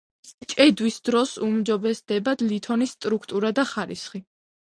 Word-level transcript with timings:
ჭედვის 0.51 0.95
დროს 1.09 1.33
უმჯობესდება 1.47 2.35
ლითონის 2.47 2.97
სტრუქტურა 2.97 3.55
და 3.61 3.67
ხარისხი. 3.75 4.23